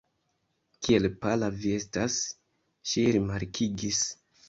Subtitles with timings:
[0.87, 2.19] Kiel pala vi estas,
[2.93, 4.07] ŝi rimarkigis.